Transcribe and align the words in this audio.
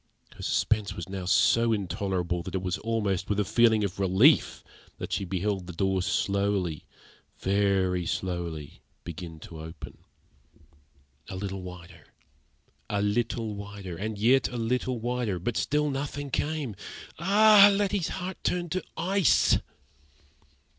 Her 0.33 0.41
suspense 0.41 0.95
was 0.95 1.07
now 1.07 1.25
so 1.25 1.71
intolerable, 1.71 2.41
that 2.41 2.55
it 2.55 2.63
was 2.63 2.79
almost 2.79 3.29
with 3.29 3.39
a 3.39 3.45
feeling 3.45 3.83
of 3.83 3.99
relief 3.99 4.63
that 4.97 5.13
she 5.13 5.25
beheld 5.25 5.67
the 5.67 5.73
door 5.73 6.01
slowly 6.01 6.85
very 7.37 8.07
slowly 8.07 8.81
begin 9.03 9.37
to 9.41 9.59
open. 9.61 9.99
A 11.29 11.35
little 11.35 11.61
wider 11.61 12.07
a 12.89 13.03
little 13.03 13.53
wider 13.53 13.95
and 13.95 14.17
yet 14.17 14.47
a 14.47 14.57
little 14.57 14.97
wider; 14.99 15.37
but 15.37 15.55
still 15.55 15.91
nothing 15.91 16.31
came. 16.31 16.75
Ah! 17.19 17.69
Letty's 17.71 18.07
heart 18.07 18.43
turned 18.43 18.71
to 18.71 18.83
ice. 18.97 19.59